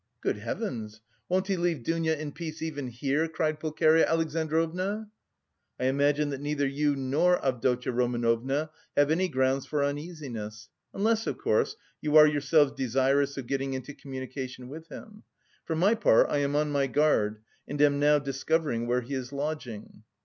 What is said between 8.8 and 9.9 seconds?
have any grounds for